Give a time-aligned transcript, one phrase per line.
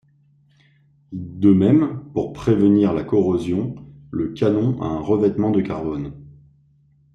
[1.11, 3.75] De même, pour prévenir la corrosion,
[4.09, 6.13] le canon a un revêtement de carbone.